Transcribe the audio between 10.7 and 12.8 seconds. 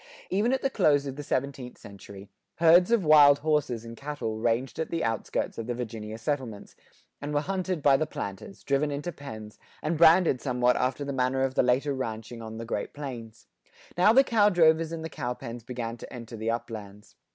after the manner of the later ranching on the